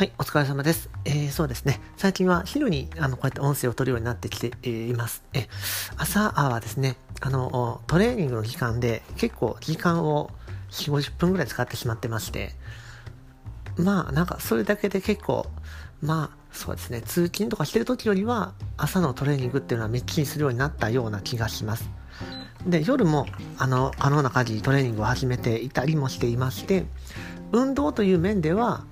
[0.00, 0.88] はい、お疲れ様です。
[1.04, 1.78] えー、そうですね。
[1.98, 5.22] 最近は昼にあのこうやって音声を取るようになってきて、えー、います。
[5.34, 5.46] え、
[5.98, 10.30] 朝はですね、あの、トレーニングの時間で結構時間を
[10.70, 12.52] 4、50分ぐらい使ってしまってまして、
[13.76, 15.44] まあなんかそれだけで結構、
[16.00, 21.90] まあそうですね、通勤とかしてる時よりは朝のトレーニングっていうのはめっきりするようになったような気がします。
[22.64, 23.26] で、夜も
[23.58, 26.86] あの可能な限りトレーニングを始めていたりもしていまして、
[27.52, 28.86] 運動という面では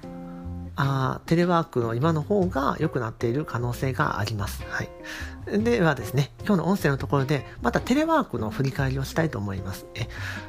[0.80, 4.62] あテレワークの今の方が良くなっている可能性があります。
[4.68, 4.88] はい。
[5.64, 9.86] ではですね、今日の音声のところで、またテレワークの振り返りをしたいと思います。
[9.96, 10.06] え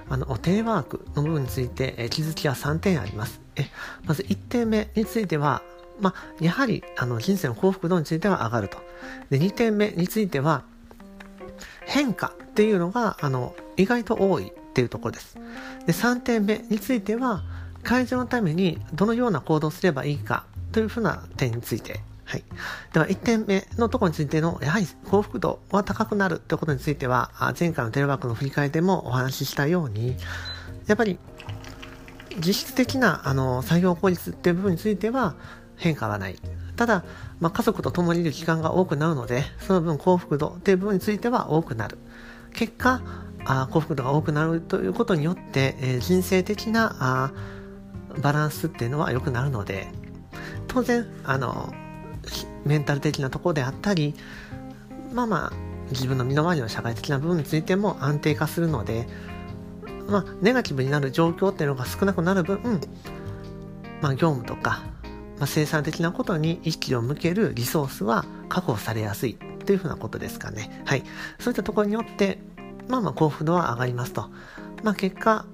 [0.08, 3.42] あのテレワークの部分について、え気づきは3点あります。
[3.56, 3.66] え
[4.06, 5.64] まず1点目については、
[6.00, 8.78] まやはりあの人生の幸福度については上がると。
[9.32, 10.62] で2点目については、
[11.88, 15.40] 変化っていうのがあの意外と多いっていうところです。
[15.88, 17.42] で3点目については、
[17.84, 22.44] 解除のためにどのような行動をすればいいかというふうな点について、はい。
[22.94, 30.16] では、1点目のところについての、やはり幸福度は高くなるということについては、前回のテレワークの振り返りでもお話ししたように、
[30.86, 31.18] やっぱり、
[32.38, 35.36] 実質的なあの作業効率っていう部分については
[35.76, 36.36] 変化はない。
[36.76, 37.04] ただ、
[37.40, 41.98] まあ、家族と共にいる期間が多くなるので、その分幸福度っていう部分については多くなる。
[42.54, 43.02] 結果、
[43.46, 47.32] あ幸福度が多くなるということによって、えー、人生的なあ
[48.22, 49.88] バランスっていうのは良くなるので
[50.68, 51.74] 当然あの
[52.66, 54.16] メンタル的なところであったり
[55.14, 55.54] まあまあ
[55.92, 59.08] 自分の身の回りの社会的な部分についても安定化するので
[60.08, 62.82] まあネガティブになる状況っていうのが少なくなる分
[64.02, 64.84] まあ業務とか、
[65.38, 69.36] まあ、生産的なことに意識を向けるリソースは確保されやすい
[69.66, 70.82] というふうなことですかね。
[70.86, 71.04] はい。
[71.40, 72.40] そういったところによって
[72.88, 74.30] まあまあ幸福度は上がりますと。
[74.84, 75.46] まあ結果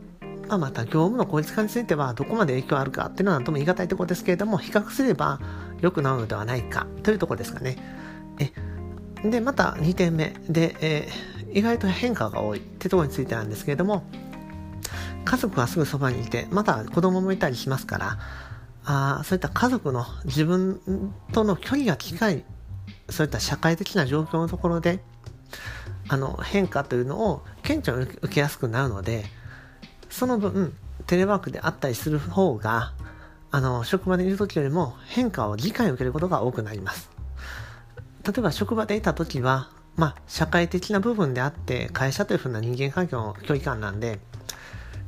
[0.47, 5.39] まあ、また業務の効率化についてはどこまで影響あるかっていうのは何とも言い難いところですけれども比較すれば
[5.81, 7.77] 良くなるのではないかというところですかね。
[8.39, 8.51] え
[9.29, 14.03] でまた2点目で、えー、意外と変化が多いってところについてなんですけれども
[15.23, 18.19] 家族がすぐそばにいてまた子供もいたりしますから
[18.85, 22.45] あそういった家族の自分との距離が近い
[23.09, 24.99] そういった社会的な状況のところで
[26.07, 29.25] あの変化というのを顕著に受けやすくなるので
[30.15, 30.73] その分、
[31.07, 32.93] テレワークであったりする方が、
[33.51, 37.09] あの、職場でいる時よりも変化を理解を受けることが多くなります。
[38.25, 44.21] 例えば職場でいた時は、まあ、社会的な部分であって、会社というふうな人間関係の距離感なんで、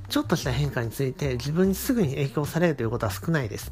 [0.10, 3.72] ちょっとした変化について自分にすぐに影響されるということは少ないです。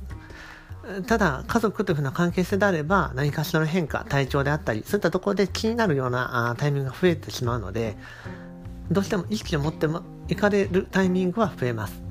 [1.06, 7.98] ただ、家族というふうな関係性であれば、何かしらの変化、体調であったり、そういったところで気になるようなタイミングが増えてしまうので、
[8.92, 12.02] どうしても意識を持っても行かれるタイミングは増えます。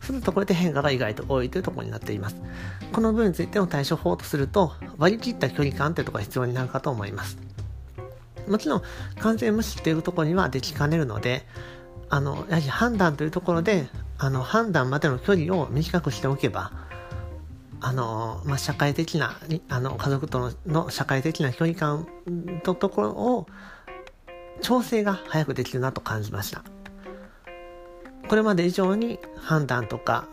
[0.00, 2.36] そのところで変化が意外と多いというところになっています。
[2.92, 7.38] この部分についての対処法とすると、割り切った距離感というところが必要になるかと思います。
[8.46, 8.82] もちろん、
[9.18, 11.44] 完全無視っていうところにはできかねるので、
[12.08, 13.88] あの、やはり判断というところで、
[14.18, 16.72] あの、判断までの距離を短くしておけば、
[17.80, 19.36] あの、まあ、社会的な、
[19.68, 23.46] あの、家族とのの社会的な距離感のところを、
[24.62, 26.62] 調整が早くできるなと感じました。
[28.28, 30.26] これまで以上に判断とか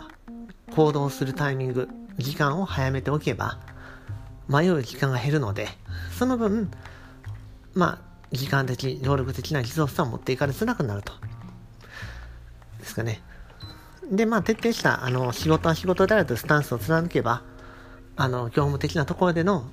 [0.75, 3.59] 行動するタイミング、時間を早めておけば、
[4.47, 5.67] 迷う時間が減るので、
[6.17, 6.71] その分、
[7.73, 11.13] まあ、時間的、能力的なリソースは持っていかれづらくなると。
[12.79, 13.21] ですかね。
[14.11, 17.43] で、まあ、徹底した、あの、仕事は仕事であるというスタンスを貫けば、
[18.15, 19.65] あの、業務的なところでの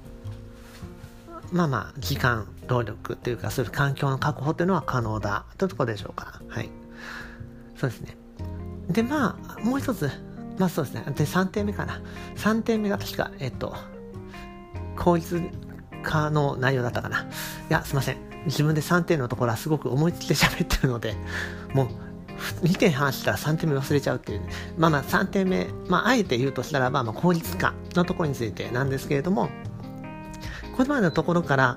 [1.52, 6.40] まあまあ、時間、労力というか、そういう環境の確保というのは可能だというところでしょうか。
[6.48, 6.70] はい。
[7.76, 8.16] そうですね。
[8.88, 10.10] で、まあ、もう一つ、
[10.58, 11.04] まあそうですね。
[11.06, 12.00] で、3点目かな。
[12.36, 13.74] 3点目が確か、えっと、
[14.96, 15.42] 効率
[16.02, 17.22] 化の内容だったかな。
[17.22, 17.26] い
[17.68, 18.16] や、すいません。
[18.46, 21.14] 自分で3点のところはすごく思いつきで喋ってるので、
[21.74, 21.88] もう、
[22.64, 24.48] 2点話したら3点目忘れちゃうっていう、ね、
[24.78, 29.50] まあまあ3点目、まああえて言うとしたらば、まあ効率化のところについてなんですけれども、
[30.80, 31.76] これまでのところから、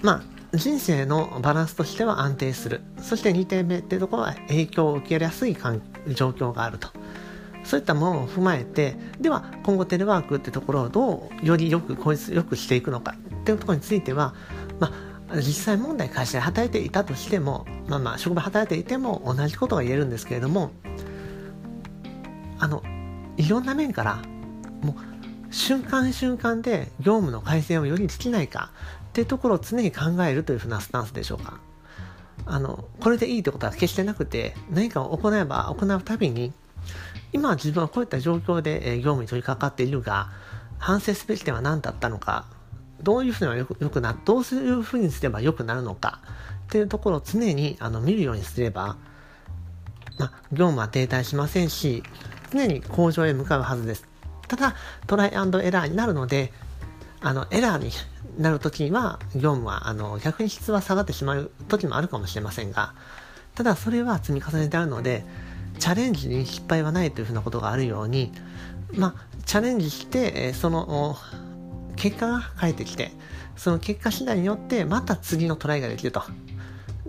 [0.00, 0.22] ま
[0.52, 2.82] あ、人生のバランスとしては安定する。
[3.02, 5.56] そして2点目っていうところは影響を受けやすい
[6.06, 6.90] 状況があると。
[7.64, 14.36] そういったものを踏まえて、では今後テレワークってところをどうよりよく効率よくしていくのかっていうところについては、
[14.78, 14.92] ま
[15.28, 20.70] あ、実際問題会社で働いていたとしても、まあまあ職場働いていても同じことが言えるんですけれども、
[22.60, 22.84] あの、
[23.36, 24.22] いろんな面から、
[24.80, 25.17] もう
[25.50, 28.70] 瞬間瞬間で業務の改善をよりできないか
[29.08, 31.60] っていうところを常に考えるというふうなスタンスでしょうか。
[32.46, 36.52] あの、これでいいってことは決してなくて、何かを行えば行うたびに、
[37.32, 40.30] 今自分はこういった状況で、業務に取り掛かっているが、
[40.78, 42.46] 反省すべき点は何だったのか、
[43.02, 46.20] どういうふうによくよくな、どういうふうにすれば良くなるのか、
[46.66, 48.96] っていうところを常にあの見るようにすれば、
[50.18, 52.02] ま業務は停滞しませんし、
[52.50, 54.07] 常に向上へ向かうはずです。
[54.48, 54.74] ただ、
[55.06, 56.52] トライアンドエラーになるので、
[57.20, 57.90] あの、エラーに
[58.38, 62.94] なるときには、業務は、あの、逆に質は下がってしまう時もあるかもしれませんが、
[63.54, 65.24] ただそれは積み重ねてあるので、
[65.78, 68.32] チャレンジに失敗はないというふうなことがあるように、
[68.92, 71.16] まあ、チャレンジして、その、
[71.96, 73.12] 結果が返ってきて、
[73.56, 76.22] その結果次第によってまた次のトライができると。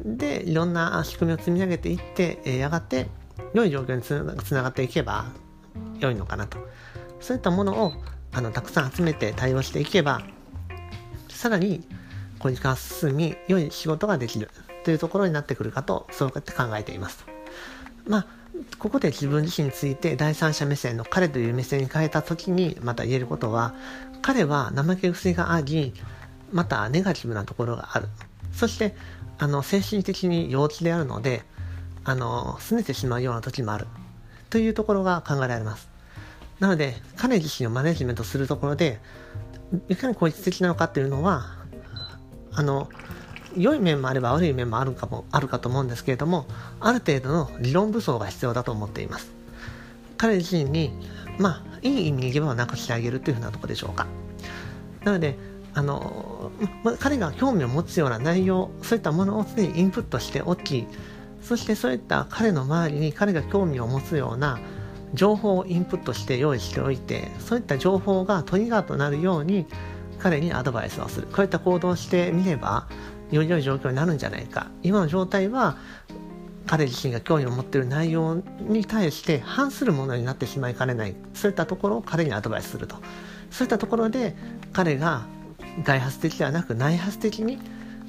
[0.04, 3.08] で、いろんな仕組みを積み上げていって、やがて
[3.54, 5.26] 良い状況につながっていけば
[6.00, 6.58] 良いのかなと。
[7.20, 7.94] そういったものを
[8.32, 10.22] あのたくさん集めて対応していけば、
[11.30, 11.84] さらに
[12.40, 14.50] 効率化が進み、良い仕事ができる
[14.84, 17.26] というところになってくるかと、そうやって考えています。
[18.08, 18.26] まあ、
[18.78, 23.74] ここで自分自身について第三者目線の彼という目線に変えた時にまた言えることは、
[24.22, 25.94] 彼は怠け癖があり、
[26.52, 28.08] またネガティブなところがある。
[28.52, 28.96] そして、
[29.38, 31.44] あの、精神的に幼稚であるので、
[32.04, 33.88] あの、拗ねてしまうような時もある。
[34.50, 35.88] というところが考えられます。
[36.60, 39.00] なので、彼自身をマネジメントするところで、
[39.88, 41.46] いかに効率的なのかっていうのは、
[42.52, 42.90] あの、
[43.56, 46.46] 良い面もあれば悪い面もあるかも、あるかと思うんですけれども、
[46.80, 49.32] ある程度の理論武装が必要だと思っています。
[50.18, 50.92] 彼自身に、
[51.38, 54.08] まあ、いい意味に言えばなくしてあげるというふうなところでしょうか。
[55.06, 55.38] なので、
[55.74, 56.52] あの、
[56.84, 60.88] ま、彼が興味を持つような内容、そういったものを常にインプットしておき、
[61.42, 64.60] そしてそういった彼の周りに彼が興味を持つような
[65.14, 69.66] 情報をインプットして用意しておいて、そういった情報がトリガーとなるように
[70.20, 71.28] 彼にアドバイスをする。
[71.28, 72.88] こういった行動をしてみれば、
[73.32, 74.68] より良い状況になるんじゃないか。
[74.84, 75.78] 今の状態は、
[76.66, 81.16] 彼自身が興味を持っている内容に対して反するものになってしまいかねない。
[81.34, 82.98] そういったところを彼にアドバイスすると。
[83.50, 84.36] そういったところで
[84.74, 85.26] 彼が
[85.84, 87.58] 外発的ではなく内発的に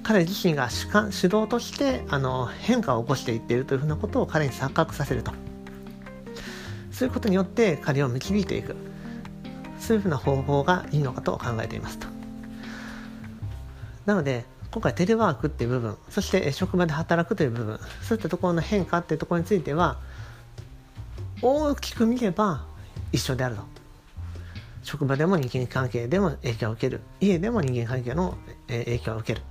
[0.03, 5.33] 彼自身が主主導としてあの変化を起こしていっているというふうなことを彼に錯覚させると
[7.01, 8.77] そういうことによって彼を導いていく。
[9.79, 12.07] そういうふうな方法がいいのかと考えていますと。
[14.05, 19.99] なので今回テレワークっていう部分そして職場で働くという部分そういったところの変化っていうところについては
[21.41, 22.67] 大きく見れば
[23.13, 23.63] 一緒であると。
[24.83, 27.01] 職場でも人間関係でも影響を受ける。
[27.19, 28.37] 家でも人間関係の
[28.69, 29.47] 影響を受ける。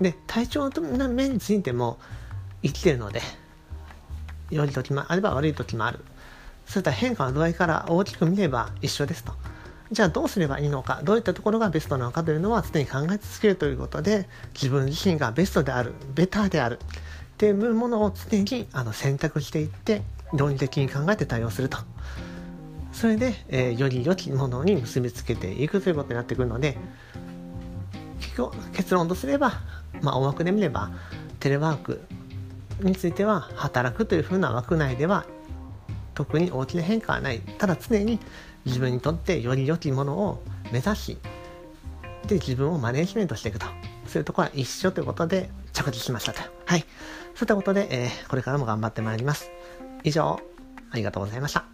[0.00, 1.98] で体調の面についても
[2.62, 3.20] 生きてるので
[4.52, 6.00] 良い時もあれば悪い時もある。
[6.66, 9.32] そういった変化の度合いから大きく見れば一緒ですと。
[9.90, 20.00] じゃあどうすればいいのかどういったところがベストなのかというのは常に考え続けるということで自分自身がベストであるベターであるっていうものを常にあの選択していって
[20.32, 21.78] 論理的に考えて対応すると。
[22.92, 26.76] それで、えー、より良きものに結びつけていくということになってくるので
[28.72, 29.62] 結論とすれば
[30.02, 30.90] まあ、大枠で見れば
[31.40, 32.00] テレワーク
[32.80, 35.24] については働くというふうな枠内では
[36.14, 37.40] 特に大きな変化はない。
[37.58, 38.18] ただ常に
[38.64, 41.18] 自分にとってより良きものを目指し
[42.26, 43.66] で自分をマネジメントしていくと
[44.06, 46.40] そういうところは一緒ということで着地しましたと。
[46.66, 46.80] はい。
[46.80, 49.50] そういったことで、えー、これからも頑張ってまいります。
[50.04, 50.38] 以上
[50.90, 51.71] ありがとうございました。